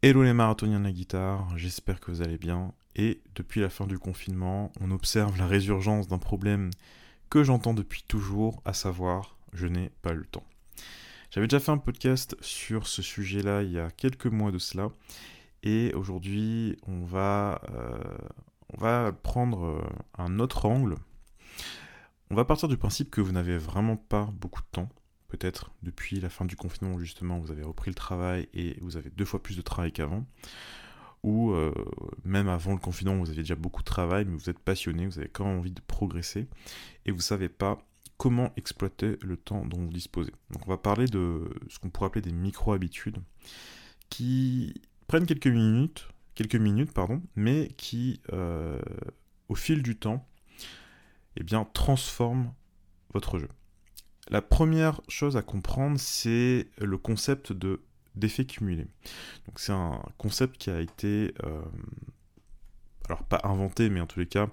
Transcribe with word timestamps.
Hello 0.00 0.22
les 0.22 0.32
marathoniens 0.32 0.78
de 0.78 0.84
la 0.84 0.92
guitare, 0.92 1.58
j'espère 1.58 1.98
que 1.98 2.12
vous 2.12 2.22
allez 2.22 2.38
bien. 2.38 2.72
Et 2.94 3.20
depuis 3.34 3.60
la 3.60 3.68
fin 3.68 3.84
du 3.84 3.98
confinement, 3.98 4.70
on 4.80 4.92
observe 4.92 5.36
la 5.36 5.48
résurgence 5.48 6.06
d'un 6.06 6.18
problème 6.18 6.70
que 7.30 7.42
j'entends 7.42 7.74
depuis 7.74 8.04
toujours, 8.06 8.62
à 8.64 8.74
savoir, 8.74 9.36
je 9.52 9.66
n'ai 9.66 9.90
pas 10.02 10.12
le 10.12 10.24
temps. 10.24 10.44
J'avais 11.32 11.48
déjà 11.48 11.58
fait 11.58 11.72
un 11.72 11.78
podcast 11.78 12.36
sur 12.40 12.86
ce 12.86 13.02
sujet-là 13.02 13.64
il 13.64 13.72
y 13.72 13.80
a 13.80 13.90
quelques 13.90 14.26
mois 14.26 14.52
de 14.52 14.58
cela, 14.58 14.92
et 15.64 15.92
aujourd'hui 15.94 16.76
on 16.86 17.02
va, 17.02 17.60
euh, 17.70 17.98
on 18.72 18.80
va 18.80 19.10
prendre 19.10 19.64
euh, 19.64 19.82
un 20.16 20.38
autre 20.38 20.66
angle. 20.66 20.94
On 22.30 22.36
va 22.36 22.44
partir 22.44 22.68
du 22.68 22.76
principe 22.76 23.10
que 23.10 23.20
vous 23.20 23.32
n'avez 23.32 23.58
vraiment 23.58 23.96
pas 23.96 24.30
beaucoup 24.32 24.62
de 24.62 24.68
temps 24.70 24.88
peut-être 25.28 25.70
depuis 25.82 26.20
la 26.20 26.30
fin 26.30 26.44
du 26.44 26.56
confinement 26.56 26.98
justement 26.98 27.38
vous 27.38 27.50
avez 27.50 27.62
repris 27.62 27.90
le 27.90 27.94
travail 27.94 28.48
et 28.54 28.76
vous 28.80 28.96
avez 28.96 29.10
deux 29.10 29.24
fois 29.24 29.42
plus 29.42 29.56
de 29.56 29.62
travail 29.62 29.92
qu'avant, 29.92 30.26
ou 31.22 31.52
euh, 31.52 31.72
même 32.24 32.48
avant 32.48 32.72
le 32.72 32.78
confinement 32.78 33.16
vous 33.16 33.30
aviez 33.30 33.42
déjà 33.42 33.54
beaucoup 33.54 33.82
de 33.82 33.86
travail 33.86 34.24
mais 34.24 34.36
vous 34.36 34.50
êtes 34.50 34.58
passionné, 34.58 35.06
vous 35.06 35.18
avez 35.18 35.28
quand 35.28 35.44
même 35.44 35.58
envie 35.58 35.72
de 35.72 35.80
progresser 35.86 36.48
et 37.06 37.10
vous 37.12 37.20
savez 37.20 37.48
pas 37.48 37.78
comment 38.16 38.52
exploiter 38.56 39.16
le 39.22 39.36
temps 39.36 39.64
dont 39.64 39.78
vous 39.78 39.92
disposez. 39.92 40.32
Donc 40.50 40.66
on 40.66 40.70
va 40.70 40.76
parler 40.76 41.06
de 41.06 41.48
ce 41.68 41.78
qu'on 41.78 41.88
pourrait 41.88 42.08
appeler 42.08 42.22
des 42.22 42.32
micro-habitudes 42.32 43.18
qui 44.10 44.74
prennent 45.06 45.26
quelques 45.26 45.46
minutes, 45.46 46.08
quelques 46.34 46.56
minutes 46.56 46.92
pardon, 46.92 47.22
mais 47.36 47.68
qui 47.76 48.20
euh, 48.32 48.80
au 49.48 49.54
fil 49.54 49.82
du 49.82 49.96
temps 49.96 50.26
eh 51.36 51.44
bien 51.44 51.64
transforment 51.72 52.52
votre 53.12 53.38
jeu. 53.38 53.48
La 54.30 54.42
première 54.42 55.00
chose 55.08 55.36
à 55.36 55.42
comprendre, 55.42 55.98
c'est 55.98 56.68
le 56.78 56.98
concept 56.98 57.52
de 57.52 57.80
d'effet 58.14 58.44
cumulé. 58.44 58.86
C'est 59.56 59.72
un 59.72 60.02
concept 60.18 60.58
qui 60.58 60.70
a 60.70 60.80
été, 60.80 61.34
euh, 61.44 61.62
alors 63.06 63.22
pas 63.22 63.40
inventé, 63.44 63.88
mais 63.90 64.00
en 64.00 64.06
tous 64.06 64.18
les 64.18 64.26
cas 64.26 64.48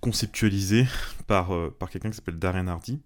conceptualisé 0.00 0.86
par, 1.26 1.54
euh, 1.54 1.74
par 1.78 1.88
quelqu'un 1.88 2.10
qui 2.10 2.16
s'appelle 2.16 2.38
Darren 2.38 2.68
Hardy. 2.68 3.00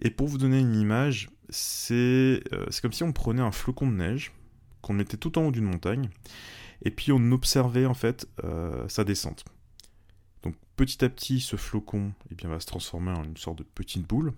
Et 0.00 0.10
pour 0.10 0.28
vous 0.28 0.38
donner 0.38 0.60
une 0.60 0.74
image, 0.74 1.30
c'est 1.48 2.42
euh, 2.52 2.66
comme 2.82 2.92
si 2.92 3.02
on 3.02 3.12
prenait 3.12 3.42
un 3.42 3.52
flocon 3.52 3.86
de 3.86 3.96
neige, 3.96 4.32
qu'on 4.82 4.92
mettait 4.92 5.16
tout 5.16 5.38
en 5.38 5.46
haut 5.46 5.50
d'une 5.50 5.64
montagne, 5.64 6.10
et 6.82 6.90
puis 6.90 7.10
on 7.10 7.32
observait 7.32 7.86
en 7.86 7.94
fait 7.94 8.28
sa 8.86 9.02
descente. 9.02 9.44
Donc 10.42 10.54
petit 10.76 11.04
à 11.04 11.08
petit, 11.08 11.40
ce 11.40 11.56
flocon 11.56 12.12
eh 12.30 12.34
bien, 12.34 12.48
va 12.50 12.60
se 12.60 12.66
transformer 12.66 13.10
en 13.10 13.24
une 13.24 13.36
sorte 13.36 13.58
de 13.58 13.64
petite 13.64 14.06
boule, 14.06 14.32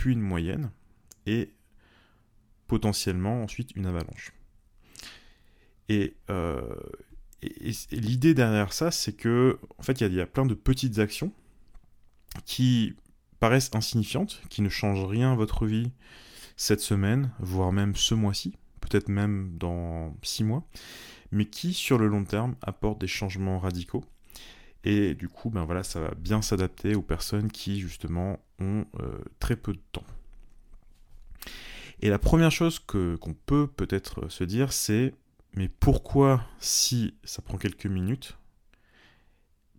puis 0.00 0.14
une 0.14 0.22
moyenne, 0.22 0.70
et 1.26 1.52
potentiellement 2.68 3.42
ensuite 3.42 3.72
une 3.76 3.84
avalanche. 3.84 4.32
Et, 5.90 6.14
euh, 6.30 6.74
l'idée 7.92 8.32
derrière 8.32 8.72
ça, 8.72 8.90
c'est 8.90 9.12
que 9.12 9.58
en 9.76 9.82
fait, 9.82 10.00
il 10.00 10.14
y, 10.14 10.20
a 10.22 10.26
plein 10.26 10.46
de 10.46 10.54
petites 10.54 11.00
actions 11.00 11.32
qui 12.46 12.94
paraissent 13.40 13.70
insignifiantes, 13.74 14.40
qui 14.48 14.62
ne 14.62 14.70
changent 14.70 15.04
rien 15.04 15.32
à 15.32 15.36
votre 15.36 15.66
vie 15.66 15.92
cette 16.56 16.80
semaine, 16.80 17.30
voire 17.38 17.70
même 17.70 17.94
ce 17.94 18.14
mois-ci, 18.14 18.56
peut-être 18.80 19.10
même 19.10 19.58
dans 19.58 20.16
six 20.22 20.44
mois, 20.44 20.66
mais 21.30 21.44
qui 21.44 21.74
sur 21.74 21.98
le 21.98 22.08
long 22.08 22.24
terme 22.24 22.56
apportent 22.62 23.02
des 23.02 23.06
changements 23.06 23.58
radicaux 23.58 24.06
et 24.84 25.14
du 25.14 25.28
coup, 25.28 25.50
ben 25.50 25.64
voilà, 25.64 25.82
ça 25.82 26.00
va 26.00 26.12
bien 26.16 26.42
s'adapter 26.42 26.94
aux 26.94 27.02
personnes 27.02 27.50
qui 27.50 27.80
justement 27.80 28.38
ont 28.58 28.84
euh, 29.00 29.18
très 29.38 29.56
peu 29.56 29.72
de 29.72 29.80
temps. 29.92 30.04
Et 32.00 32.08
la 32.08 32.18
première 32.18 32.50
chose 32.50 32.78
qu'on 32.78 33.34
peut 33.46 33.66
peut-être 33.66 34.30
se 34.30 34.44
dire, 34.44 34.72
c'est 34.72 35.14
mais 35.54 35.68
pourquoi 35.68 36.44
si 36.60 37.14
ça 37.24 37.42
prend 37.42 37.58
quelques 37.58 37.86
minutes, 37.86 38.38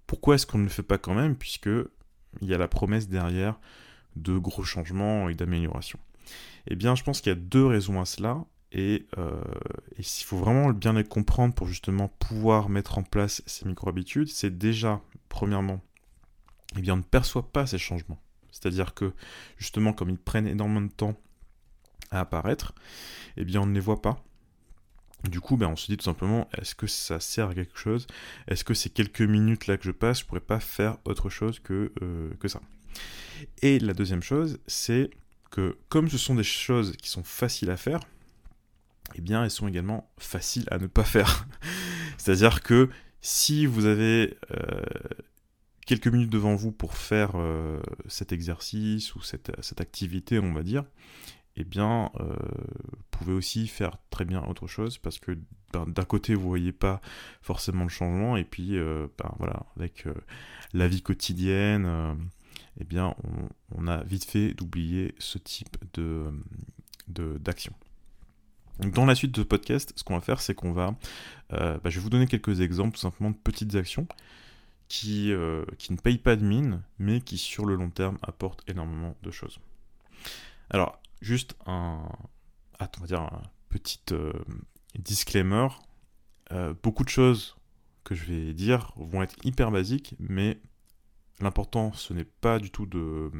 pourquoi 0.06 0.36
est-ce 0.36 0.46
qu'on 0.46 0.58
ne 0.58 0.64
le 0.64 0.70
fait 0.70 0.84
pas 0.84 0.98
quand 0.98 1.14
même, 1.14 1.36
puisque 1.36 1.70
il 2.42 2.48
y 2.48 2.54
a 2.54 2.58
la 2.58 2.68
promesse 2.68 3.08
derrière 3.08 3.60
de 4.16 4.38
gros 4.38 4.64
changements 4.64 5.30
et 5.30 5.36
d'améliorations? 5.36 6.00
Eh 6.68 6.75
bien, 6.75 6.96
je 6.96 7.04
pense 7.04 7.22
qu'il 7.22 7.31
y 7.31 7.34
a 7.34 7.40
deux 7.40 7.66
raisons 7.66 8.00
à 8.00 8.06
cela. 8.06 8.44
Et, 8.72 9.06
euh, 9.18 9.42
il 9.98 10.06
faut 10.06 10.38
vraiment 10.38 10.70
bien 10.72 10.94
les 10.94 11.04
comprendre 11.04 11.54
pour 11.54 11.68
justement 11.68 12.08
pouvoir 12.08 12.70
mettre 12.70 12.98
en 12.98 13.04
place 13.04 13.42
ces 13.46 13.66
micro-habitudes, 13.66 14.30
c'est 14.30 14.58
déjà, 14.58 15.02
premièrement, 15.30 15.82
eh 16.78 16.81
bien, 16.81 16.94
on 16.94 16.98
ne 16.98 17.02
perçoit 17.02 17.52
pas 17.52 17.68
ces 17.68 17.78
changements. 17.78 18.22
C'est-à-dire 18.52 18.94
que, 18.94 19.14
justement, 19.58 19.94
comme 19.94 20.10
ils 20.10 20.18
prennent 20.18 20.48
énormément 20.48 20.81
de 20.81 20.92
temps 20.92 21.16
à 22.12 22.22
apparaître, 22.22 22.74
eh 23.38 23.46
bien, 23.46 23.62
on 23.62 23.66
ne 23.66 23.74
les 23.74 23.80
voit 23.80 24.02
pas. 24.02 24.24
Du 25.30 25.40
coup, 25.40 25.56
ben, 25.56 25.68
on 25.68 25.76
se 25.76 25.88
dit 25.88 25.98
tout 25.98 26.04
simplement, 26.04 26.50
est-ce 26.58 26.74
que 26.74 26.88
ça 26.88 27.20
sert 27.20 27.50
à 27.50 27.54
quelque 27.54 27.78
chose? 27.78 28.08
Est-ce 28.48 28.64
que 28.64 28.74
ces 28.74 28.90
quelques 28.90 29.22
minutes 29.22 29.68
là 29.68 29.78
que 29.78 29.84
je 29.84 29.92
passe, 29.92 30.22
je 30.22 30.26
pourrais 30.26 30.40
pas 30.40 30.60
faire 30.60 30.98
autre 31.06 31.30
chose 31.30 31.60
que, 31.60 31.92
euh, 32.02 32.31
que 32.40 32.48
ça? 32.48 32.62
Et 33.62 33.80
la 33.80 33.94
deuxième 33.94 34.24
chose, 34.24 34.60
c'est 34.66 35.12
que 35.52 35.78
comme 35.90 36.10
ce 36.10 36.18
sont 36.18 36.36
des 36.36 36.44
choses 36.44 36.96
qui 36.98 37.10
sont 37.10 37.24
faciles 37.24 37.70
à 37.70 37.78
faire, 37.78 38.00
eh 39.16 39.22
bien, 39.22 39.44
elles 39.44 39.51
sont 39.51 39.67
également 39.67 40.12
faciles 40.17 40.66
à 40.72 40.78
ne 40.78 40.88
pas 40.88 41.03
faire. 41.03 41.47
C'est-à-dire 42.17 42.62
que 42.62 42.89
si 43.22 43.66
vous 43.66 43.85
avez 43.85 44.38
euh, 44.51 44.81
quelques 45.85 46.07
minutes 46.07 46.29
devant 46.29 46.56
vous 46.56 46.72
pour 46.72 46.95
faire 46.95 47.31
euh, 47.35 47.79
cet 48.07 48.31
exercice 48.31 49.16
ou 49.16 49.22
cette, 49.22 49.51
activité, 49.79 50.39
on 50.39 50.53
va 50.53 50.63
dire, 50.63 50.85
eh 51.56 51.63
bien, 51.63 52.12
euh, 52.19 52.35
vous 52.91 53.03
pouvez 53.12 53.34
aussi 53.34 53.67
faire 53.67 53.97
très 54.09 54.25
bien 54.25 54.44
autre 54.44 54.67
chose 54.67 54.97
parce 54.97 55.19
que 55.19 55.38
ben, 55.73 55.85
d'un 55.85 56.06
côté, 56.06 56.33
vous 56.33 56.47
voyez 56.47 56.72
pas 56.72 57.01
forcément 57.41 57.83
le 57.83 57.89
changement, 57.89 58.35
et 58.38 58.44
puis, 58.44 58.78
ben, 58.78 59.33
voilà, 59.38 59.66
avec 59.78 60.06
la 60.73 60.88
vie 60.89 61.01
quotidienne, 61.01 62.18
eh 62.79 62.83
bien, 62.83 63.16
on, 63.75 63.88
a 63.88 64.03
vite 64.03 64.25
fait 64.25 64.53
d'oublier 64.53 65.16
ce 65.18 65.38
type 65.38 65.78
de 65.94 66.33
d'action 67.07 67.73
dans 68.90 69.06
la 69.06 69.16
suite 69.16 69.34
de 69.34 69.42
ce 69.42 69.47
podcast, 69.47 69.94
ce 69.96 70.03
qu'on 70.03 70.16
va 70.16 70.22
faire, 70.22 70.42
c'est 70.42 70.56
qu'on 70.56 70.72
va, 70.72 70.96
euh, 71.53 71.78
bah, 71.78 71.90
je 71.90 72.00
vais 72.00 72.03
vous 72.03 72.09
donner 72.09 72.28
quelques 72.28 72.62
exemples 72.62 72.96
tout 72.96 73.02
simplement 73.02 73.31
de 73.31 73.36
petites 73.36 73.75
actions 73.75 74.08
qui, 74.88 75.31
euh, 75.31 75.64
qui 75.78 75.94
ne 75.94 75.97
payent 75.97 76.18
pas 76.18 76.36
de 76.36 76.44
mine, 76.44 76.81
mais 77.00 77.22
qui 77.22 77.38
sur 77.38 77.66
le 77.66 77.75
long 77.75 77.90
terme 77.90 78.18
apportent 78.24 78.68
énormément 78.68 79.16
de 79.22 79.31
choses. 79.31 79.59
Alors, 80.69 81.00
juste 81.22 81.56
un, 81.66 82.02
on 82.80 83.02
va 83.02 83.08
dire 83.08 83.22
un 83.22 83.44
petit 83.69 84.02
euh, 84.12 84.34
disclaimer. 84.96 85.68
beaucoup 86.84 87.03
de 87.03 87.09
choses 87.09 87.56
que 88.03 88.16
je 88.16 88.25
vais 88.25 88.53
dire 88.53 88.92
vont 88.96 89.22
être 89.22 89.36
hyper 89.46 89.72
basiques, 89.72 90.16
mais 90.19 90.59
l'important 91.40 91.94
ce 91.94 92.13
n'est 92.13 92.25
pas 92.25 92.59
du 92.59 92.72
tout 92.72 92.86
de, 92.86 93.31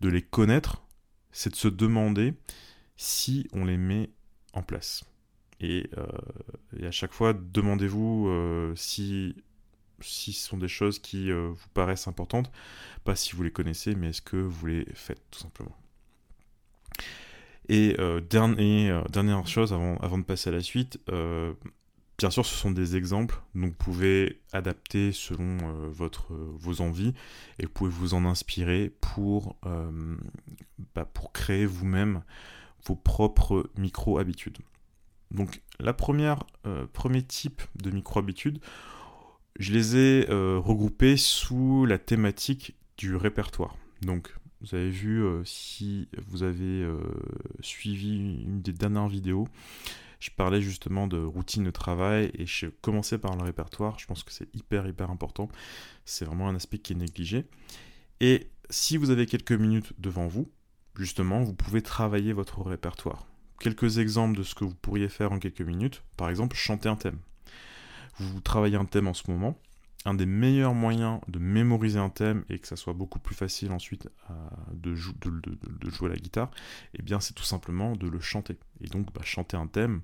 de 0.00 0.08
les 0.08 0.22
connaître, 0.22 0.82
c'est 1.30 1.50
de 1.50 1.56
se 1.56 1.68
demander 1.68 2.34
si 2.96 3.48
on 3.52 3.64
les 3.64 3.78
met 3.78 4.10
en 4.52 4.62
place. 4.62 5.04
Et, 5.62 5.88
euh, 5.96 6.06
et 6.78 6.86
à 6.86 6.90
chaque 6.90 7.12
fois, 7.12 7.32
demandez-vous 7.32 8.28
euh, 8.28 8.72
si, 8.74 9.36
si 10.00 10.32
ce 10.32 10.48
sont 10.48 10.58
des 10.58 10.68
choses 10.68 10.98
qui 10.98 11.30
euh, 11.30 11.50
vous 11.50 11.68
paraissent 11.72 12.08
importantes, 12.08 12.50
pas 13.04 13.14
si 13.14 13.36
vous 13.36 13.44
les 13.44 13.52
connaissez, 13.52 13.94
mais 13.94 14.08
est-ce 14.08 14.22
que 14.22 14.36
vous 14.36 14.66
les 14.66 14.86
faites 14.94 15.22
tout 15.30 15.38
simplement. 15.38 15.76
Et 17.68 17.96
dernière 18.28 19.46
chose 19.46 19.72
avant, 19.72 19.96
avant 19.98 20.18
de 20.18 20.24
passer 20.24 20.50
à 20.50 20.52
la 20.52 20.60
suite, 20.60 20.98
bien 21.06 22.28
sûr, 22.28 22.44
ce 22.44 22.54
sont 22.54 22.72
des 22.72 22.96
exemples, 22.96 23.40
donc 23.54 23.70
vous 23.70 23.76
pouvez 23.76 24.42
adapter 24.52 25.12
selon 25.12 25.58
votre, 25.88 26.34
vos 26.34 26.82
envies 26.82 27.14
et 27.58 27.64
vous 27.64 27.72
pouvez 27.72 27.90
vous 27.90 28.14
en 28.14 28.26
inspirer 28.26 28.92
pour, 29.00 29.56
bah, 30.94 31.06
pour 31.14 31.32
créer 31.32 31.64
vous-même 31.64 32.22
vos 32.84 32.96
propres 32.96 33.70
micro-habitudes. 33.76 34.58
Donc 35.30 35.62
la 35.80 35.92
première, 35.92 36.44
euh, 36.66 36.86
premier 36.92 37.22
type 37.22 37.62
de 37.82 37.90
micro-habitudes, 37.90 38.60
je 39.58 39.72
les 39.72 39.96
ai 39.96 40.30
euh, 40.30 40.58
regroupées 40.58 41.16
sous 41.16 41.86
la 41.86 41.98
thématique 41.98 42.74
du 42.98 43.16
répertoire. 43.16 43.76
Donc 44.02 44.34
vous 44.60 44.74
avez 44.74 44.90
vu, 44.90 45.22
euh, 45.22 45.42
si 45.44 46.08
vous 46.26 46.42
avez 46.42 46.86
suivi 47.60 48.42
une 48.44 48.62
des 48.62 48.72
dernières 48.72 49.08
vidéos, 49.08 49.48
je 50.20 50.30
parlais 50.30 50.62
justement 50.62 51.08
de 51.08 51.18
routine 51.18 51.64
de 51.64 51.70
travail 51.70 52.30
et 52.34 52.46
je 52.46 52.66
commençais 52.66 53.18
par 53.18 53.36
le 53.36 53.42
répertoire. 53.42 53.98
Je 53.98 54.06
pense 54.06 54.22
que 54.22 54.32
c'est 54.32 54.54
hyper 54.54 54.86
hyper 54.86 55.10
important. 55.10 55.48
C'est 56.04 56.24
vraiment 56.24 56.48
un 56.48 56.54
aspect 56.54 56.78
qui 56.78 56.92
est 56.92 56.96
négligé. 56.96 57.46
Et 58.20 58.46
si 58.70 58.96
vous 58.96 59.10
avez 59.10 59.26
quelques 59.26 59.52
minutes 59.52 59.92
devant 59.98 60.28
vous, 60.28 60.48
justement, 60.96 61.42
vous 61.42 61.54
pouvez 61.54 61.82
travailler 61.82 62.32
votre 62.32 62.62
répertoire. 62.62 63.26
Quelques 63.60 63.98
exemples 63.98 64.36
de 64.36 64.42
ce 64.42 64.54
que 64.54 64.64
vous 64.64 64.74
pourriez 64.74 65.08
faire 65.08 65.32
en 65.32 65.38
quelques 65.38 65.62
minutes. 65.62 66.02
Par 66.16 66.28
exemple, 66.28 66.56
chanter 66.56 66.88
un 66.88 66.96
thème. 66.96 67.18
Vous 68.18 68.40
travaillez 68.40 68.76
un 68.76 68.84
thème 68.84 69.08
en 69.08 69.14
ce 69.14 69.30
moment, 69.30 69.56
un 70.04 70.14
des 70.14 70.26
meilleurs 70.26 70.74
moyens 70.74 71.20
de 71.28 71.38
mémoriser 71.38 71.98
un 71.98 72.10
thème 72.10 72.44
et 72.48 72.58
que 72.58 72.66
ça 72.66 72.76
soit 72.76 72.92
beaucoup 72.92 73.18
plus 73.18 73.34
facile 73.34 73.72
ensuite 73.72 74.08
de, 74.72 74.94
jouer 74.94 76.08
la 76.08 76.16
guitare, 76.16 76.50
eh 76.94 77.02
bien 77.02 77.20
c'est 77.20 77.34
tout 77.34 77.44
simplement 77.44 77.94
de 77.96 78.08
le 78.08 78.20
chanter. 78.20 78.58
Et 78.80 78.88
donc 78.88 79.12
bah, 79.12 79.22
chanter 79.24 79.56
un 79.56 79.66
thème, 79.66 80.02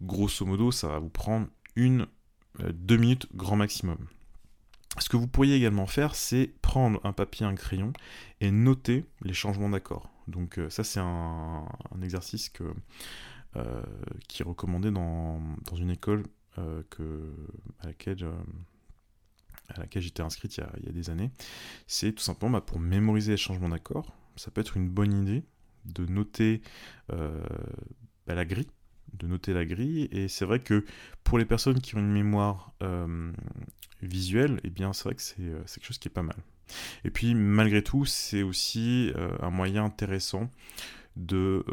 grosso 0.00 0.44
modo, 0.44 0.70
ça 0.70 0.88
va 0.88 0.98
vous 0.98 1.08
prendre 1.08 1.46
une, 1.74 2.06
euh, 2.60 2.72
deux 2.72 2.96
minutes 2.96 3.26
grand 3.34 3.56
maximum. 3.56 3.98
Ce 4.98 5.08
que 5.08 5.16
vous 5.16 5.26
pourriez 5.26 5.54
également 5.54 5.86
faire, 5.86 6.14
c'est 6.14 6.52
prendre 6.62 7.00
un 7.04 7.12
papier, 7.12 7.46
un 7.46 7.54
crayon 7.54 7.92
et 8.40 8.50
noter 8.50 9.04
les 9.22 9.34
changements 9.34 9.68
d'accords. 9.68 10.10
Donc 10.26 10.58
euh, 10.58 10.70
ça 10.70 10.84
c'est 10.84 11.00
un, 11.00 11.66
exercice 12.02 12.52
euh, 13.56 13.82
qui 14.28 14.42
est 14.42 14.44
recommandé 14.44 14.90
dans, 14.90 15.40
une 15.76 15.90
école 15.90 16.24
que, 16.90 17.34
à 17.82 17.88
laquelle 17.88 18.16
j'étais 20.02 20.22
inscrite 20.22 20.56
il 20.56 20.86
y, 20.86 20.88
a, 20.88 20.92
des 20.92 21.10
années, 21.10 21.30
c'est 21.86 22.12
tout 22.12 22.22
simplement 22.22 22.52
bah, 22.52 22.60
pour 22.60 22.80
mémoriser 22.80 23.32
les 23.32 23.36
changements 23.36 23.68
d'accords. 23.68 24.16
Ça 24.36 24.50
peut 24.50 24.60
être 24.60 24.76
une 24.76 24.88
bonne 24.88 25.12
idée 25.12 25.44
de 25.84 26.06
noter 26.06 26.62
euh, 27.12 27.44
bah, 28.26 28.34
la 28.34 28.44
grille, 28.44 28.68
de 29.14 29.26
noter 29.26 29.52
la 29.52 29.64
grille. 29.64 30.08
Et 30.12 30.28
c'est 30.28 30.44
vrai 30.44 30.60
que 30.60 30.84
pour 31.24 31.38
les 31.38 31.44
personnes 31.44 31.80
qui 31.80 31.96
ont 31.96 32.00
une 32.00 32.12
mémoire 32.12 32.72
euh, 32.82 33.32
visuelle, 34.02 34.60
eh 34.64 34.70
bien 34.70 34.92
c'est 34.92 35.04
vrai 35.04 35.14
que 35.14 35.22
euh, 35.40 35.62
c'est 35.66 35.80
quelque 35.80 35.88
chose 35.88 35.98
qui 35.98 36.08
est 36.08 36.10
pas 36.10 36.22
mal. 36.22 36.36
Et 37.04 37.10
puis 37.10 37.34
malgré 37.34 37.82
tout, 37.82 38.04
c'est 38.04 38.42
aussi 38.42 39.12
un 39.40 39.50
moyen 39.50 39.84
intéressant 39.84 40.50
de, 41.14 41.64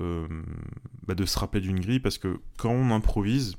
bah, 1.07 1.15
de 1.15 1.25
se 1.25 1.39
rappeler 1.39 1.61
d'une 1.61 1.79
grille 1.79 1.99
parce 1.99 2.19
que 2.19 2.39
quand 2.57 2.71
on 2.71 2.91
improvise, 2.91 3.55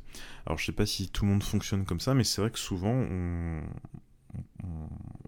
alors 0.46 0.58
je 0.58 0.66
sais 0.66 0.72
pas 0.72 0.86
si 0.86 1.08
tout 1.08 1.24
le 1.24 1.32
monde 1.32 1.42
fonctionne 1.42 1.84
comme 1.84 2.00
ça, 2.00 2.14
mais 2.14 2.24
c'est 2.24 2.40
vrai 2.40 2.50
que 2.50 2.58
souvent 2.58 2.94
on, 2.94 3.60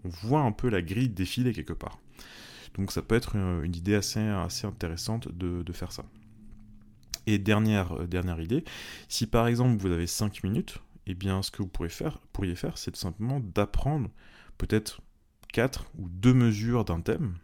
voit 0.03 0.41
un 0.41 0.51
peu 0.51 0.69
la 0.69 0.81
grille 0.81 1.09
défiler 1.09 1.53
quelque 1.53 1.73
part. 1.73 1.99
Donc 2.75 2.91
ça 2.91 3.01
peut 3.01 3.15
être 3.15 3.35
une, 3.35 3.75
idée 3.75 3.95
assez 3.95 4.19
intéressante 4.19 5.27
de, 5.31 5.73
faire 5.73 5.91
ça. 5.91 6.05
Et 7.27 7.37
dernière, 7.37 7.93
euh, 8.01 8.07
dernière 8.07 8.41
idée, 8.41 8.63
si 9.07 9.27
par 9.27 9.47
exemple 9.47 9.77
vous 9.77 9.91
avez 9.91 10.07
5 10.07 10.43
minutes, 10.43 10.79
eh 11.05 11.13
bien 11.13 11.43
ce 11.43 11.51
que 11.51 11.61
vous 11.61 11.67
pourriez 11.67 11.91
faire, 11.91 12.19
pourriez 12.33 12.55
faire 12.55 12.77
c'est 12.77 12.91
tout 12.91 12.99
simplement 12.99 13.39
d'apprendre 13.39 14.09
peut-être 14.57 15.01
4 15.53 15.85
ou 15.99 16.09
2 16.09 16.33
mesures 16.33 16.85
d'un 16.85 17.01
thème, 17.01 17.35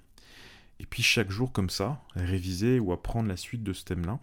et 0.79 0.85
puis 0.85 1.03
chaque 1.03 1.29
jour 1.29 1.51
comme 1.51 1.69
ça, 1.69 2.01
réviser 2.15 2.79
ou 2.79 2.91
apprendre 2.91 3.29
la 3.29 3.37
suite 3.37 3.63
de 3.63 3.73
ce 3.73 3.83
thème-là. 3.85 4.19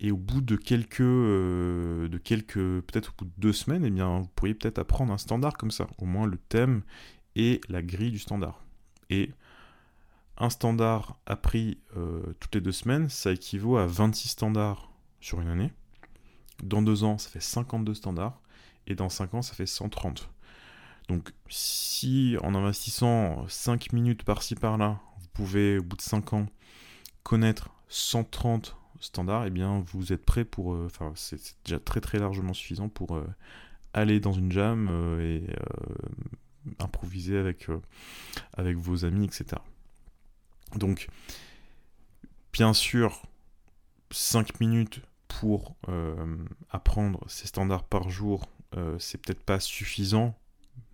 Et 0.00 0.10
au 0.10 0.16
bout 0.16 0.40
de 0.40 0.56
quelques, 0.56 1.00
euh, 1.00 2.08
peut-être 2.08 3.10
au 3.12 3.24
bout 3.24 3.24
de 3.26 3.32
deux 3.38 3.52
semaines, 3.52 3.84
eh 3.84 3.90
bien, 3.90 4.18
vous 4.20 4.28
pourriez 4.34 4.54
peut-être 4.54 4.78
apprendre 4.78 5.12
un 5.12 5.18
standard 5.18 5.56
comme 5.56 5.70
ça. 5.70 5.86
Au 5.98 6.04
moins 6.04 6.26
le 6.26 6.36
thème 6.36 6.82
et 7.36 7.60
la 7.68 7.80
grille 7.80 8.10
du 8.10 8.18
standard. 8.18 8.64
Un 10.36 10.50
standard 10.50 11.16
appris 11.26 11.78
euh, 11.96 12.34
toutes 12.40 12.54
les 12.54 12.60
deux 12.60 12.72
semaines, 12.72 13.08
ça 13.08 13.32
équivaut 13.32 13.76
à 13.76 13.86
26 13.86 14.28
standards 14.28 14.90
sur 15.20 15.40
une 15.40 15.48
année. 15.48 15.72
Dans 16.62 16.82
deux 16.82 17.04
ans, 17.04 17.18
ça 17.18 17.30
fait 17.30 17.40
52 17.40 17.94
standards. 17.94 18.40
Et 18.86 18.94
dans 18.94 19.08
cinq 19.08 19.34
ans, 19.34 19.42
ça 19.42 19.54
fait 19.54 19.66
130. 19.66 20.28
Donc 21.08 21.32
si 21.48 22.36
en 22.42 22.54
investissant 22.54 23.46
5 23.48 23.92
minutes 23.92 24.24
par-ci 24.24 24.54
par-là, 24.54 25.00
vous 25.20 25.28
pouvez 25.32 25.78
au 25.78 25.82
bout 25.82 25.96
de 25.96 26.02
5 26.02 26.32
ans 26.32 26.46
connaître 27.22 27.70
130 27.88 28.76
standard, 29.00 29.44
et 29.44 29.48
eh 29.48 29.50
bien 29.50 29.84
vous 29.92 30.12
êtes 30.12 30.24
prêt 30.24 30.44
pour. 30.44 30.74
Euh, 30.74 30.86
enfin, 30.86 31.12
c'est 31.14 31.56
déjà 31.64 31.78
très 31.78 32.00
très 32.00 32.18
largement 32.18 32.54
suffisant 32.54 32.88
pour 32.88 33.16
euh, 33.16 33.26
aller 33.92 34.18
dans 34.18 34.32
une 34.32 34.50
jam 34.50 34.88
et 35.20 35.46
improviser 36.78 37.38
avec 37.38 38.76
vos 38.76 39.04
amis, 39.04 39.26
etc. 39.26 39.60
Donc, 40.76 41.08
bien 42.52 42.72
sûr, 42.72 43.22
5 44.10 44.60
minutes 44.60 45.00
pour 45.28 45.76
apprendre 46.70 47.20
ces 47.28 47.46
standards 47.48 47.84
par 47.84 48.08
jour, 48.10 48.48
c'est 48.98 49.20
peut-être 49.20 49.42
pas 49.42 49.58
suffisant, 49.58 50.38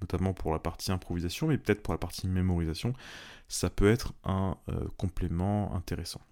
notamment 0.00 0.32
pour 0.32 0.52
la 0.52 0.58
partie 0.58 0.92
improvisation, 0.92 1.48
mais 1.48 1.58
peut-être 1.58 1.82
pour 1.82 1.92
la 1.92 1.98
partie 1.98 2.26
mémorisation, 2.26 2.94
ça 3.48 3.68
peut 3.68 3.90
être 3.90 4.14
un 4.24 4.56
complément 4.96 5.74
intéressant. 5.74 6.22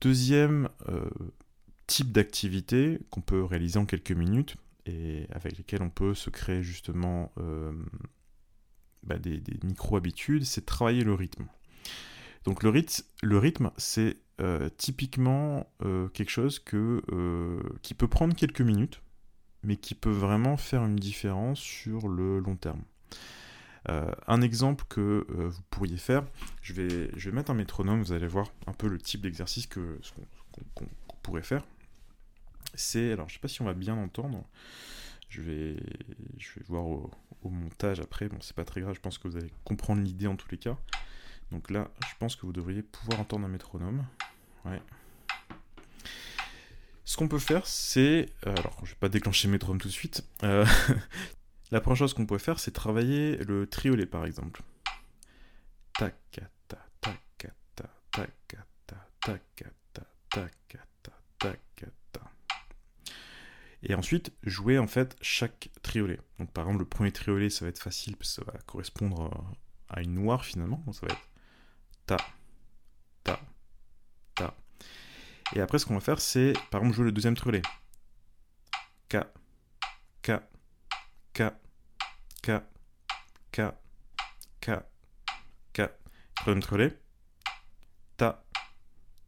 Deuxième 0.00 0.70
euh, 0.88 1.10
type 1.86 2.10
d'activité 2.10 3.00
qu'on 3.10 3.20
peut 3.20 3.44
réaliser 3.44 3.78
en 3.78 3.84
quelques 3.84 4.12
minutes 4.12 4.56
et 4.86 5.26
avec 5.30 5.58
lesquelles 5.58 5.82
on 5.82 5.90
peut 5.90 6.14
se 6.14 6.30
créer 6.30 6.62
justement 6.62 7.32
euh, 7.38 7.72
bah, 9.02 9.18
des, 9.18 9.42
micro-habitudes, 9.62 10.44
c'est 10.44 10.66
travailler 10.66 11.04
le 11.04 11.14
rythme. 11.14 11.46
Donc 12.44 12.62
le, 12.62 12.70
rythme, 13.38 13.70
c'est 13.76 14.16
euh, 14.40 14.68
typiquement 14.76 15.70
quelque 16.14 16.30
chose 16.30 16.58
que, 16.58 17.02
qui 17.82 17.94
peut 17.94 18.08
prendre 18.08 18.34
quelques 18.34 18.62
minutes, 18.62 19.02
mais 19.62 19.76
qui 19.76 19.94
peut 19.94 20.10
vraiment 20.10 20.56
faire 20.56 20.84
une 20.84 20.96
différence 20.96 21.60
sur 21.60 22.08
le 22.08 22.38
long 22.38 22.56
terme. 22.56 22.82
Euh, 23.88 24.10
un 24.26 24.42
exemple 24.42 24.84
que 24.88 25.26
euh, 25.30 25.48
vous 25.48 25.62
pourriez 25.70 25.96
faire, 25.96 26.24
je 26.60 26.74
vais, 26.74 27.10
je 27.16 27.30
vais 27.30 27.36
mettre 27.36 27.50
un 27.50 27.54
métronome, 27.54 28.02
vous 28.02 28.12
allez 28.12 28.26
voir 28.26 28.52
un 28.66 28.72
peu 28.72 28.88
le 28.88 28.98
type 28.98 29.22
d'exercice 29.22 29.66
qu'on 29.66 30.86
pourrait 31.22 31.42
faire. 31.42 31.64
C'est, 32.74 33.12
alors 33.12 33.28
je 33.28 33.34
sais 33.34 33.40
pas 33.40 33.48
si 33.48 33.62
on 33.62 33.64
va 33.64 33.74
bien 33.74 33.96
entendre, 33.96 34.44
je 35.30 35.40
vais, 35.40 35.76
je 36.38 36.48
vais 36.56 36.64
voir 36.68 36.84
au, 36.84 37.10
montage 37.44 38.00
après, 38.00 38.28
bon 38.28 38.36
c'est 38.40 38.54
pas 38.54 38.64
très 38.64 38.82
grave, 38.82 38.94
je 38.94 39.00
pense 39.00 39.16
que 39.16 39.26
vous 39.26 39.36
allez 39.36 39.50
comprendre 39.64 40.02
l'idée 40.02 40.26
en 40.26 40.36
tous 40.36 40.50
les 40.50 40.58
cas. 40.58 40.76
Donc 41.50 41.70
là, 41.70 41.90
je 42.06 42.14
pense 42.18 42.36
que 42.36 42.44
vous 42.44 42.52
devriez 42.52 42.82
pouvoir 42.82 43.20
entendre 43.20 43.46
un 43.46 43.48
métronome. 43.48 44.04
Ouais. 44.64 44.80
Ce 47.04 47.16
qu'on 47.16 47.26
peut 47.26 47.40
faire, 47.40 47.66
c'est... 47.66 48.28
Euh, 48.46 48.54
alors, 48.56 48.78
je 48.84 48.90
vais 48.90 48.98
pas 49.00 49.08
déclencher 49.08 49.48
le 49.48 49.52
métronome 49.52 49.80
tout 49.80 49.88
de 49.88 49.92
suite. 49.92 50.24
La 50.42 51.80
première 51.80 51.96
chose 51.96 52.14
qu'on 52.14 52.26
pourrait 52.26 52.38
faire, 52.38 52.60
c'est 52.60 52.72
travailler 52.72 53.36
le 53.38 53.66
triolet, 53.66 54.06
par 54.06 54.26
exemple. 54.26 54.62
Takata, 55.94 56.78
takata, 57.00 57.52
takata, 58.12 59.08
takata, 59.20 60.06
takata, 60.30 61.12
takata. 61.38 61.99
Et 63.82 63.94
ensuite, 63.94 64.32
jouer 64.42 64.78
en 64.78 64.86
fait 64.86 65.16
chaque 65.20 65.70
triolet. 65.82 66.20
Donc 66.38 66.52
par 66.52 66.64
exemple, 66.64 66.80
le 66.80 66.88
premier 66.88 67.12
triolet, 67.12 67.50
ça 67.50 67.64
va 67.64 67.70
être 67.70 67.78
facile 67.78 68.16
parce 68.16 68.36
que 68.36 68.44
ça 68.44 68.52
va 68.52 68.58
correspondre 68.66 69.30
à 69.88 70.02
une 70.02 70.14
noire 70.14 70.44
finalement. 70.44 70.82
Donc 70.84 70.94
ça 70.94 71.06
va 71.06 71.12
être 71.14 71.28
ta, 72.06 72.16
ta, 73.24 73.40
ta. 74.34 74.54
Et 75.54 75.60
après, 75.60 75.78
ce 75.78 75.86
qu'on 75.86 75.94
va 75.94 76.00
faire, 76.00 76.20
c'est 76.20 76.52
par 76.70 76.80
exemple 76.80 76.96
jouer 76.96 77.06
le 77.06 77.12
deuxième 77.12 77.34
triolet. 77.34 77.62
Ka, 79.08 79.32
ka, 80.22 80.48
K, 81.32 81.42
K, 82.42 82.50
K, 83.52 83.60
K, 84.60 84.70
K. 85.72 85.82
Troisième 86.34 86.92
Ta, 88.16 88.44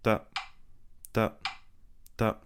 ta, 0.03 0.29
ta, 1.13 1.39
ta. 2.17 2.41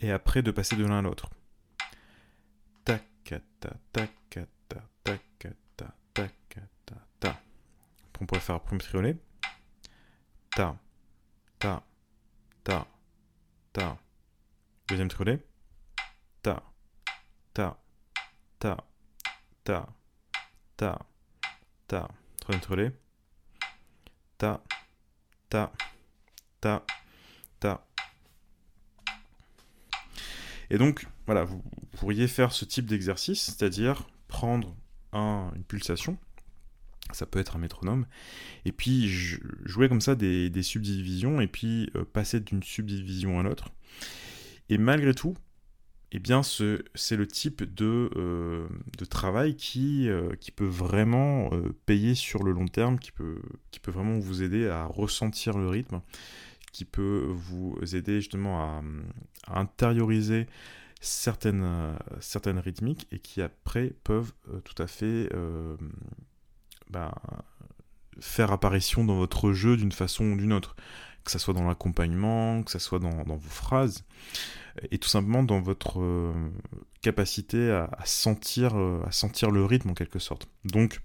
et 0.00 0.10
après 0.10 0.42
de 0.42 0.50
passer 0.50 0.76
de 0.76 0.84
l'un 0.84 0.98
à 0.98 1.02
l'autre. 1.02 1.28
Takata, 2.84 3.70
takata, 3.92 4.46
takata, 5.02 5.94
takata, 6.14 6.96
ta. 7.20 7.40
On 8.20 8.26
pourrait 8.26 8.40
faire 8.40 8.56
un 8.56 8.60
premier 8.60 8.82
triolet. 8.82 9.16
Ta, 10.50 10.76
ta, 11.58 11.82
ta, 12.64 12.86
ta. 13.72 13.98
Deuxième 14.88 15.08
triolet. 15.08 15.44
Ta, 16.42 16.62
ta, 17.52 17.78
ta, 18.58 18.76
ta, 19.64 19.86
ta, 20.76 20.98
ta. 21.88 22.08
Troisième 22.40 22.62
triolet. 22.62 22.92
Ta, 24.38 24.62
ta, 25.48 25.72
ta, 26.60 26.82
ta. 26.84 27.05
Et 30.70 30.78
donc, 30.78 31.06
voilà, 31.26 31.44
vous 31.44 31.62
pourriez 31.98 32.28
faire 32.28 32.52
ce 32.52 32.64
type 32.64 32.86
d'exercice, 32.86 33.42
c'est-à-dire 33.42 34.06
prendre 34.28 34.74
une 35.12 35.64
pulsation, 35.66 36.18
ça 37.12 37.26
peut 37.26 37.38
être 37.38 37.56
un 37.56 37.58
métronome, 37.58 38.06
et 38.64 38.72
puis 38.72 39.08
jouer 39.08 39.88
comme 39.88 40.00
ça 40.00 40.14
des, 40.14 40.62
subdivisions, 40.62 41.40
et 41.40 41.46
puis 41.46 41.90
euh, 41.96 42.04
passer 42.04 42.40
d'une 42.40 42.62
subdivision 42.62 43.38
à 43.38 43.42
l'autre. 43.42 43.70
Et 44.68 44.78
malgré 44.78 45.14
tout, 45.14 45.36
eh 46.12 46.18
bien, 46.18 46.42
c'est 46.42 47.16
le 47.16 47.26
type 47.26 47.62
de, 47.74 48.10
euh, 48.16 48.66
travail 49.08 49.56
qui, 49.56 50.08
euh, 50.08 50.34
qui, 50.40 50.50
peut 50.50 50.66
vraiment 50.66 51.50
payer 51.84 52.14
sur 52.14 52.42
le 52.42 52.52
long 52.52 52.66
terme, 52.66 52.98
qui 52.98 53.12
peut 53.12 53.40
vraiment 53.86 54.18
vous 54.18 54.42
aider 54.42 54.68
à 54.68 54.86
ressentir 54.86 55.56
le 55.58 55.68
rythme, 55.68 56.00
qui 56.76 56.84
peut 56.84 57.26
vous 57.30 57.78
aider 57.94 58.16
justement 58.16 58.60
à, 58.60 58.82
intérioriser 59.48 60.46
certaines, 61.00 61.96
certaines 62.20 62.58
rythmiques 62.58 63.06
et 63.12 63.18
qui 63.18 63.40
après 63.40 63.94
peuvent 64.04 64.32
tout 64.64 64.82
à 64.82 64.86
fait 64.86 65.30
ben, 66.90 67.12
faire 68.20 68.52
apparition 68.52 69.04
dans 69.04 69.16
votre 69.16 69.52
jeu 69.52 69.78
d'une 69.78 69.92
façon 69.92 70.24
ou 70.24 70.36
d'une 70.36 70.52
autre, 70.52 70.76
que 71.24 71.30
ce 71.30 71.38
soit 71.38 71.54
dans 71.54 71.66
l'accompagnement, 71.66 72.62
que 72.62 72.70
ce 72.70 72.78
soit 72.78 72.98
dans, 72.98 73.24
vos 73.24 73.38
phrases, 73.40 74.04
et 74.90 74.98
tout 74.98 75.08
simplement 75.08 75.42
dans 75.42 75.60
votre 75.60 76.00
euh, 76.00 76.32
capacité 77.02 77.70
à, 77.70 77.88
sentir, 78.04 78.76
euh, 78.76 79.02
à 79.06 79.12
sentir 79.12 79.50
le 79.50 79.64
rythme 79.64 79.90
en 79.90 79.94
quelque 79.94 80.18
sorte. 80.18 80.48
Donc 80.64 81.00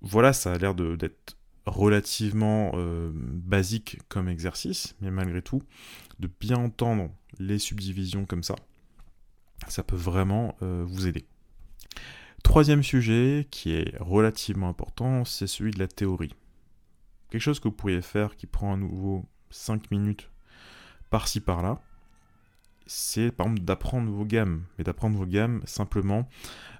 voilà, 0.00 0.32
ça 0.32 0.52
a 0.52 0.58
l'air 0.58 0.74
d'être 0.74 1.36
relativement 1.66 2.72
euh, 2.74 3.10
basique 3.14 3.98
comme 4.08 4.28
exercice, 4.28 4.96
mais 5.00 5.10
malgré 5.10 5.42
tout, 5.42 5.62
de 6.18 6.28
bien 6.40 6.56
entendre 6.56 7.10
les 7.38 7.58
subdivisions 7.58 8.26
comme 8.26 8.42
ça, 8.42 8.56
ça 9.68 9.82
peut 9.82 9.96
vraiment 9.96 10.56
vous 10.60 11.06
aider. 11.06 11.24
Troisième 12.42 12.82
sujet 12.82 13.46
qui 13.50 13.72
est 13.72 13.96
relativement 14.00 14.68
important, 14.68 15.24
c'est 15.24 15.46
celui 15.46 15.70
de 15.70 15.78
la 15.78 15.88
théorie. 15.88 16.34
Quelque 17.30 17.40
chose 17.40 17.60
que 17.60 17.68
vous 17.68 17.74
pourriez 17.74 18.02
faire 18.02 18.36
qui 18.36 18.46
prend 18.46 18.74
à 18.74 18.76
nouveau 18.76 19.24
5 19.50 19.90
minutes 19.90 20.28
par-ci 21.08 21.40
par-là, 21.40 21.80
c'est 22.86 23.30
par 23.30 23.46
exemple 23.46 23.64
d'apprendre 23.64 24.10
vos 24.10 24.24
gammes, 24.24 24.64
mais 24.76 24.84
d'apprendre 24.84 25.16
vos 25.16 25.26
gammes 25.26 25.62
simplement 25.64 26.28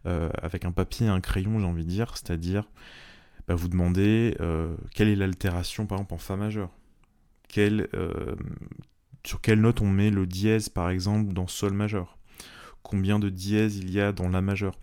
euh, 0.04 0.28
avec 0.42 0.64
un 0.64 0.72
papier 0.72 1.06
et 1.06 1.10
un 1.10 1.20
crayon, 1.20 1.58
j'ai 1.58 1.66
envie 1.66 1.84
de 1.84 1.88
dire, 1.88 2.16
c'est-à-dire 2.16 2.68
bah, 3.48 3.54
vous 3.54 3.68
demandez 3.68 4.36
euh, 4.40 4.76
quelle 4.94 5.08
est 5.08 5.16
l'altération 5.16 5.86
par 5.86 5.98
exemple 5.98 6.14
en 6.14 6.18
Fa 6.18 6.36
majeur, 6.36 6.70
euh, 7.58 8.36
sur 9.24 9.40
quelle 9.40 9.60
note 9.60 9.80
on 9.80 9.88
met 9.88 10.10
le 10.10 10.26
dièse 10.26 10.68
par 10.68 10.90
exemple 10.90 11.32
dans 11.32 11.46
Sol 11.46 11.72
majeur, 11.72 12.18
combien 12.82 13.18
de 13.18 13.28
dièses 13.28 13.76
il 13.76 13.90
y 13.90 14.00
a 14.00 14.12
dans 14.12 14.28
La 14.28 14.40
majeur? 14.40 14.74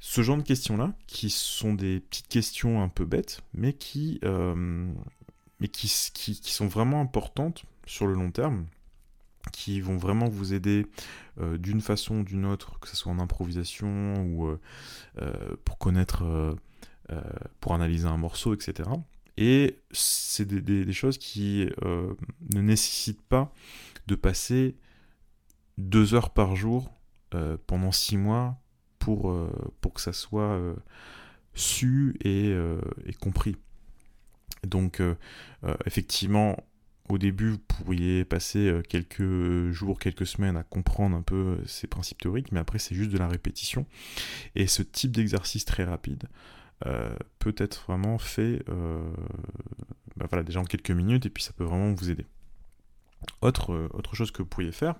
Ce 0.00 0.22
genre 0.22 0.36
de 0.36 0.42
questions-là, 0.42 0.94
qui 1.08 1.28
sont 1.28 1.74
des 1.74 2.00
petites 2.00 2.28
questions 2.28 2.82
un 2.82 2.88
peu 2.88 3.04
bêtes, 3.04 3.42
mais 3.52 3.72
qui, 3.72 4.20
euh, 4.24 4.86
sont 6.42 6.66
vraiment 6.68 7.00
importantes 7.00 7.64
sur 7.84 8.06
le 8.06 8.14
long 8.14 8.30
terme, 8.30 8.66
qui 9.52 9.80
vont 9.80 9.96
vraiment 9.96 10.28
vous 10.28 10.54
aider 10.54 10.86
euh, 11.40 11.58
d'une 11.58 11.80
façon 11.80 12.18
ou 12.18 12.22
d'une 12.22 12.46
autre, 12.46 12.78
que 12.78 12.88
ce 12.88 12.96
soit 12.96 13.10
en 13.10 13.18
improvisation 13.18 14.14
ou 14.22 14.56
pour 15.64 15.78
connaître, 15.78 16.56
pour 17.60 17.74
analyser 17.74 18.06
un 18.06 18.16
morceau, 18.16 18.54
etc. 18.54 18.88
Et 19.36 19.78
c'est 19.92 20.46
des, 20.46 20.92
choses 20.92 21.18
qui 21.18 21.68
ne 21.80 22.60
nécessitent 22.60 23.22
pas 23.22 23.52
de 24.06 24.14
passer 24.14 24.76
deux 25.78 26.14
heures 26.14 26.30
par 26.30 26.56
jour 26.56 26.92
pendant 27.66 27.92
six 27.92 28.16
mois 28.16 28.60
pour, 28.98 29.30
euh, 29.30 29.50
pour 29.80 29.94
que 29.94 30.00
ça 30.00 30.12
soit 30.12 30.42
euh, 30.42 30.74
su 31.54 32.14
euh, 32.26 32.80
et, 33.06 33.14
compris. 33.14 33.56
Donc 34.66 35.00
effectivement, 35.86 36.56
au 37.08 37.16
début, 37.16 37.50
vous 37.50 37.58
pourriez 37.58 38.24
passer 38.24 38.82
quelques 38.88 39.70
jours, 39.70 40.00
quelques 40.00 40.26
semaines 40.26 40.56
à 40.56 40.64
comprendre 40.64 41.16
un 41.16 41.22
peu 41.22 41.58
ces 41.64 41.86
principes 41.86 42.20
théoriques, 42.20 42.50
mais 42.50 42.58
après 42.58 42.80
c'est 42.80 42.96
juste 42.96 43.10
de 43.10 43.18
la 43.18 43.28
répétition. 43.28 43.86
Et 44.56 44.66
ce 44.66 44.82
type 44.82 45.12
d'exercice 45.12 45.64
très 45.64 45.84
rapide 45.84 46.24
peut 46.80 47.54
être 47.56 47.84
vraiment 47.86 48.18
fait 48.18 48.62
bah 50.16 50.26
voilà, 50.28 50.42
déjà 50.42 50.60
en 50.60 50.64
quelques 50.64 50.90
minutes, 50.90 51.26
et 51.26 51.30
puis 51.30 51.42
ça 51.42 51.52
peut 51.52 51.64
vraiment 51.64 51.92
vous 51.92 52.10
aider. 52.10 52.26
Autre, 53.40 53.88
autre 53.92 54.14
chose 54.14 54.30
que 54.30 54.42
vous 54.42 54.48
pourriez 54.48 54.72
faire, 54.72 54.94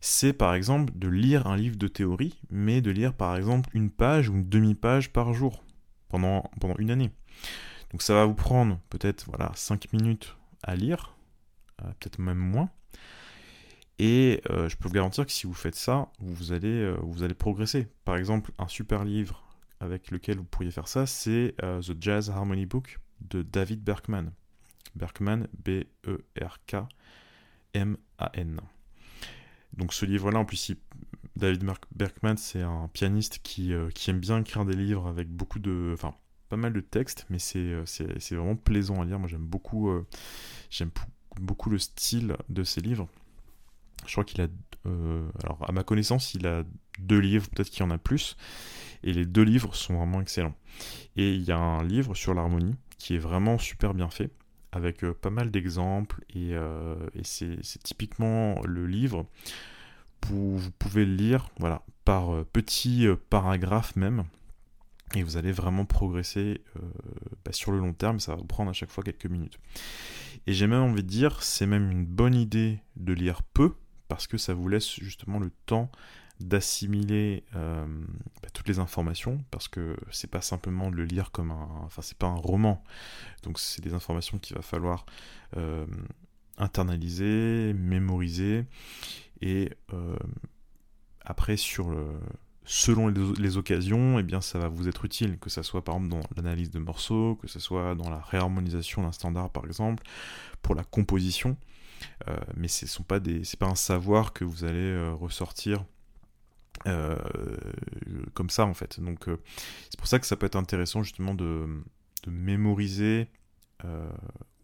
c'est 0.00 0.34
par 0.34 0.54
exemple 0.54 0.92
de 0.96 1.08
lire 1.08 1.46
un 1.46 1.56
livre 1.56 1.76
de 1.76 1.88
théorie, 1.88 2.38
mais 2.50 2.82
de 2.82 2.90
lire 2.90 3.14
par 3.14 3.36
exemple 3.36 3.70
une 3.72 3.90
page 3.90 4.28
ou 4.28 4.34
une 4.34 4.48
demi-page 4.48 5.12
par 5.12 5.32
jour 5.32 5.64
pendant, 6.08 6.42
pendant 6.60 6.76
une 6.76 6.90
année. 6.90 7.10
Donc 7.90 8.02
ça 8.02 8.14
va 8.14 8.26
vous 8.26 8.34
prendre 8.34 8.80
peut-être 8.90 9.24
voilà 9.26 9.52
5 9.54 9.92
minutes 9.92 10.36
à 10.62 10.74
lire, 10.74 11.16
euh, 11.82 11.86
peut-être 12.00 12.18
même 12.18 12.38
moins. 12.38 12.68
Et 13.98 14.42
euh, 14.50 14.68
je 14.68 14.76
peux 14.76 14.88
vous 14.88 14.94
garantir 14.94 15.24
que 15.24 15.32
si 15.32 15.46
vous 15.46 15.54
faites 15.54 15.76
ça, 15.76 16.08
vous 16.18 16.52
allez, 16.52 16.68
euh, 16.68 16.96
vous 17.02 17.22
allez 17.22 17.34
progresser. 17.34 17.86
Par 18.04 18.16
exemple, 18.16 18.50
un 18.58 18.66
super 18.66 19.04
livre 19.04 19.43
avec 19.80 20.10
lequel 20.10 20.38
vous 20.38 20.44
pourriez 20.44 20.70
faire 20.70 20.88
ça, 20.88 21.06
c'est 21.06 21.54
The 21.58 21.92
Jazz 22.00 22.30
Harmony 22.30 22.66
Book 22.66 22.98
de 23.20 23.42
David 23.42 23.82
Berkman. 23.82 24.32
Berkman, 24.94 25.48
B-E-R-K-M-A-N. 25.64 26.90
Donc 29.76 29.92
ce 29.92 30.06
livre-là, 30.06 30.38
en 30.38 30.44
plus, 30.44 30.72
David 31.36 31.64
Berkman, 31.94 32.36
c'est 32.36 32.62
un 32.62 32.88
pianiste 32.92 33.40
euh, 33.58 33.90
qui, 33.90 34.10
aime 34.10 34.20
bien 34.20 34.40
écrire 34.40 34.64
des 34.64 34.76
livres 34.76 35.06
avec 35.08 35.28
beaucoup 35.28 35.58
de... 35.58 35.90
Enfin, 35.94 36.14
pas 36.48 36.56
mal 36.56 36.72
de 36.72 36.80
textes, 36.80 37.26
mais 37.30 37.38
c'est 37.38 37.58
euh, 37.58 37.84
vraiment 38.30 38.56
plaisant 38.56 39.02
à 39.02 39.04
lire. 39.04 39.18
Moi, 39.18 39.28
j'aime 39.28 39.46
beaucoup, 39.46 39.90
euh, 39.90 40.06
j'aime 40.70 40.90
beaucoup 41.40 41.70
le 41.70 41.78
style 41.78 42.36
de 42.48 42.62
ses 42.62 42.80
livres. 42.80 43.08
Je 44.06 44.12
crois 44.12 44.24
qu'il 44.24 44.40
a... 44.42 44.48
alors, 45.42 45.68
à 45.68 45.72
ma 45.72 45.82
connaissance, 45.82 46.34
il 46.34 46.46
a 46.46 46.62
deux 47.00 47.18
livres, 47.18 47.48
peut-être 47.48 47.70
qu'il 47.70 47.80
y 47.80 47.82
en 47.82 47.90
a 47.90 47.98
plus. 47.98 48.36
Et 49.04 49.12
les 49.12 49.26
deux 49.26 49.42
livres 49.42 49.74
sont 49.76 49.96
vraiment 49.96 50.20
excellents. 50.20 50.56
Et 51.16 51.32
il 51.34 51.42
y 51.42 51.52
a 51.52 51.58
un 51.58 51.84
livre 51.84 52.14
sur 52.14 52.34
l'harmonie 52.34 52.74
qui 52.98 53.14
est 53.14 53.18
vraiment 53.18 53.58
super 53.58 53.94
bien 53.94 54.08
fait 54.08 54.30
avec 54.74 55.04
euh, 55.04 55.14
pas 55.14 55.30
mal 55.30 55.50
d'exemples 55.50 56.24
et, 56.34 56.54
euh, 56.54 56.96
c'est 57.22 57.82
typiquement 57.82 58.60
le 58.64 58.86
livre 58.86 59.26
où 60.32 60.56
vous 60.56 60.70
pouvez 60.72 61.04
le 61.04 61.14
lire 61.14 61.50
voilà, 61.58 61.82
par 62.04 62.34
euh, 62.34 62.44
petits 62.50 63.06
paragraphes 63.30 63.94
même 63.94 64.24
et 65.14 65.22
vous 65.22 65.36
allez 65.36 65.52
vraiment 65.52 65.84
progresser 65.84 66.60
bah, 67.44 67.52
sur 67.52 67.70
le 67.70 67.78
long 67.78 67.92
terme, 67.92 68.18
ça 68.18 68.32
va 68.32 68.38
vous 68.38 68.46
prendre 68.46 68.70
à 68.70 68.72
chaque 68.72 68.90
fois 68.90 69.04
quelques 69.04 69.26
minutes. 69.26 69.60
Et 70.48 70.52
j'ai 70.52 70.66
même 70.66 70.82
envie 70.82 71.04
de 71.04 71.08
dire, 71.08 71.40
c'est 71.40 71.66
même 71.66 71.88
une 71.88 72.04
bonne 72.04 72.34
idée 72.34 72.80
de 72.96 73.12
lire 73.12 73.42
peu, 73.42 73.74
parce 74.08 74.26
que 74.26 74.38
ça 74.38 74.54
vous 74.54 74.66
laisse 74.66 74.98
justement 74.98 75.38
le 75.38 75.52
temps 75.66 75.88
d'assimiler 76.44 77.42
euh, 77.56 77.86
bah, 78.42 78.48
toutes 78.52 78.68
les 78.68 78.78
informations 78.78 79.42
parce 79.50 79.66
que 79.66 79.96
c'est 80.10 80.30
pas 80.30 80.42
simplement 80.42 80.90
de 80.90 80.96
le 80.96 81.04
lire 81.04 81.30
comme 81.30 81.50
un 81.50 81.68
enfin 81.84 82.02
c'est 82.02 82.18
pas 82.18 82.26
un 82.26 82.36
roman 82.36 82.84
donc 83.42 83.58
c'est 83.58 83.82
des 83.82 83.94
informations 83.94 84.38
qu'il 84.38 84.54
va 84.54 84.62
falloir 84.62 85.06
euh, 85.56 85.86
internaliser 86.58 87.72
mémoriser 87.74 88.66
et 89.40 89.70
euh, 89.92 90.16
après 91.22 91.56
selon 91.56 93.08
les, 93.08 93.56
occasions, 93.56 94.18
eh 94.18 94.22
bien 94.22 94.40
ça 94.40 94.58
va 94.58 94.68
vous 94.68 94.88
être 94.88 95.04
utile, 95.04 95.38
que 95.38 95.50
ce 95.50 95.62
soit 95.62 95.82
par 95.82 95.96
exemple 95.96 96.20
dans 96.20 96.28
l'analyse 96.36 96.70
de 96.70 96.78
morceaux, 96.78 97.36
que 97.36 97.48
ce 97.48 97.58
soit 97.58 97.94
dans 97.94 98.10
la 98.10 98.18
réharmonisation 98.18 99.02
d'un 99.02 99.12
standard 99.12 99.50
par 99.50 99.64
exemple, 99.64 100.02
pour 100.62 100.74
la 100.74 100.84
composition. 100.84 101.56
mais 102.56 102.68
ce 102.68 102.86
sont 102.86 103.02
pas 103.02 103.20
des, 103.20 103.44
c'est 103.44 103.58
pas 103.58 103.66
un 103.66 103.74
savoir 103.74 104.32
que 104.32 104.44
vous 104.44 104.64
allez 104.64 105.08
ressortir 105.12 105.84
euh, 106.86 107.16
comme 108.34 108.50
ça 108.50 108.66
en 108.66 108.74
fait. 108.74 109.00
Donc 109.00 109.28
euh, 109.28 109.38
c'est 109.90 109.98
pour 109.98 110.06
ça 110.06 110.18
que 110.18 110.26
ça 110.26 110.36
peut 110.36 110.46
être 110.46 110.56
intéressant 110.56 111.02
justement 111.02 111.34
de, 111.34 111.66
mémoriser 112.26 113.28
euh, 113.84 114.10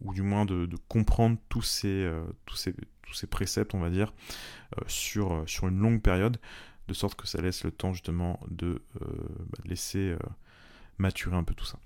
ou 0.01 0.15
du 0.15 0.23
moins 0.23 0.45
de, 0.45 0.69
comprendre 0.89 1.39
tous 1.49 1.63
ces, 1.63 2.11
tous, 2.47 2.57
ces, 2.57 2.75
tous 3.03 3.15
ces 3.15 3.27
préceptes, 3.27 3.75
on 3.75 3.81
va 3.81 3.91
dire, 3.91 4.15
sur, 4.87 5.45
sur 5.47 5.69
une 5.69 5.79
longue 5.79 6.01
période, 6.01 6.39
de 6.89 6.95
sorte 6.95 7.21
que 7.21 7.27
ça 7.27 7.41
laisse 7.41 7.65
le 7.65 7.71
temps 7.71 7.93
justement 7.93 8.41
de, 8.51 8.83
bah, 8.99 9.59
laisser 9.67 10.17
maturer 10.97 11.37
un 11.37 11.45
peu 11.45 11.55
tout 11.55 11.67
ça. 11.67 11.79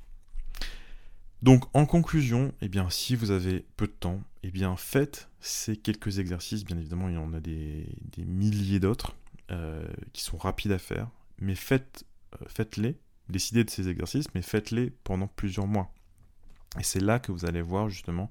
Donc 1.42 1.64
en 1.74 1.86
conclusion, 1.86 2.54
eh 2.62 2.68
bien, 2.68 2.88
si 2.88 3.16
vous 3.16 3.32
avez 3.32 3.66
peu 3.76 3.86
de 3.86 3.92
temps, 3.92 4.22
eh 4.44 4.50
bien, 4.50 4.76
faites 4.76 5.28
ces 5.40 5.76
quelques 5.76 6.20
exercices. 6.20 6.64
Bien 6.64 6.78
évidemment, 6.78 7.08
il 7.08 7.16
y 7.16 7.18
en 7.18 7.34
a 7.34 7.40
des, 7.40 7.86
des 8.16 8.24
milliers 8.24 8.80
d'autres. 8.80 9.14
Euh, 9.50 9.84
qui 10.14 10.22
sont 10.22 10.38
rapides 10.38 10.72
à 10.72 10.78
faire, 10.78 11.10
mais 11.38 11.54
faites, 11.54 12.04
euh, 12.32 12.46
faites-les, 12.48 12.96
décidez 13.28 13.62
de 13.62 13.68
ces 13.68 13.90
exercices, 13.90 14.24
mais 14.34 14.40
faites-les 14.40 14.88
pendant 15.04 15.26
plusieurs 15.26 15.66
mois. 15.66 15.92
Et 16.80 16.82
c'est 16.82 17.00
là 17.00 17.18
que 17.18 17.30
vous 17.30 17.44
allez 17.44 17.60
voir 17.60 17.90
justement 17.90 18.30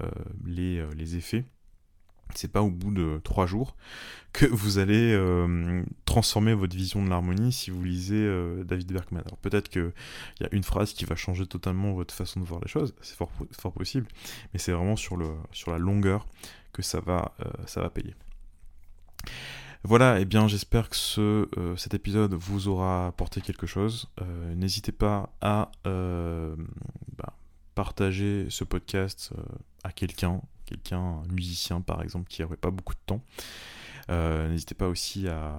euh, 0.00 0.10
les, 0.44 0.84
les, 0.96 1.14
effets. 1.14 1.44
C'est 2.34 2.50
pas 2.50 2.60
au 2.60 2.70
bout 2.72 2.90
de 2.90 3.20
trois 3.22 3.46
jours 3.46 3.76
que 4.32 4.46
vous 4.46 4.78
allez 4.78 5.16
transformer 6.04 6.54
votre 6.54 6.76
vision 6.76 7.04
de 7.04 7.08
l'harmonie 7.08 7.52
si 7.52 7.70
vous 7.70 7.84
lisez 7.84 8.28
David 8.64 8.92
Berkman. 8.92 9.22
Alors 9.24 9.38
peut-être 9.38 9.68
qu'il 9.68 9.92
y 10.40 10.44
a 10.44 10.48
une 10.50 10.64
phrase 10.64 10.92
qui 10.92 11.04
va 11.04 11.14
changer 11.14 11.46
totalement 11.46 11.92
votre 11.92 12.12
façon 12.12 12.40
de 12.40 12.44
voir 12.44 12.60
les 12.60 12.68
choses, 12.68 12.94
c'est 13.00 13.16
fort, 13.16 13.30
possible, 13.72 14.08
mais 14.52 14.58
c'est 14.58 14.72
vraiment 14.72 14.96
sur, 14.96 15.16
le, 15.16 15.28
sur 15.52 15.70
la 15.70 15.78
longueur 15.78 16.26
que 16.72 16.82
ça 16.82 17.00
va, 17.00 17.32
ça 17.66 17.80
va 17.80 17.90
payer. 17.90 18.14
Voilà, 19.84 20.18
et 20.18 20.22
eh 20.22 20.24
bien 20.24 20.48
j'espère 20.48 20.88
que 20.88 21.48
euh, 21.56 21.76
cet 21.76 21.94
épisode 21.94 22.34
vous 22.34 22.68
aura 22.68 23.06
apporté 23.06 23.40
quelque 23.40 23.66
chose. 23.66 24.08
Euh, 24.20 24.54
n'hésitez 24.54 24.90
pas 24.90 25.32
à 25.40 25.70
euh, 25.86 26.56
bah, 27.16 27.34
partager 27.76 28.46
ce 28.50 28.64
podcast 28.64 29.32
à 29.84 29.92
quelqu'un, 29.92 30.42
quelqu'un, 30.66 30.98
un 30.98 31.32
musicien 31.32 31.80
par 31.80 32.02
exemple, 32.02 32.28
qui 32.28 32.42
n'aurait 32.42 32.56
pas 32.56 32.70
beaucoup 32.70 32.94
de 32.94 33.00
temps. 33.06 33.22
N'hésitez 34.10 34.74
pas 34.74 34.88
aussi 34.88 35.28
à 35.28 35.54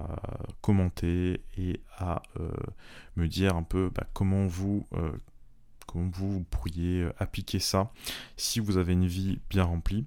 commenter 0.60 1.40
et 1.56 1.80
à 1.96 2.20
me 3.16 3.28
dire 3.28 3.54
un 3.54 3.62
peu 3.62 3.90
bah, 3.94 4.06
comment 4.12 4.46
vous 4.46 4.86
comment 5.86 6.10
vous 6.12 6.44
pourriez 6.50 7.08
appliquer 7.18 7.60
ça 7.60 7.92
si 8.36 8.58
vous 8.58 8.76
avez 8.76 8.92
une 8.92 9.06
vie 9.06 9.38
bien 9.48 9.64
remplie. 9.64 10.04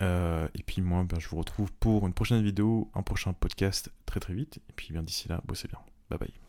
Et 0.00 0.62
puis 0.66 0.82
moi, 0.82 1.04
ben, 1.04 1.18
je 1.18 1.28
vous 1.28 1.38
retrouve 1.38 1.72
pour 1.72 2.06
une 2.06 2.14
prochaine 2.14 2.42
vidéo, 2.42 2.90
un 2.94 3.02
prochain 3.02 3.32
podcast 3.32 3.90
très 4.06 4.20
très 4.20 4.34
vite. 4.34 4.58
Et 4.68 4.72
puis 4.74 4.92
bien 4.92 5.02
d'ici 5.02 5.28
là, 5.28 5.40
bossez 5.44 5.68
bien. 5.68 5.80
Bye 6.10 6.18
bye. 6.18 6.47